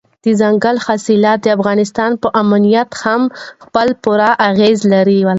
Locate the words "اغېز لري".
4.49-5.21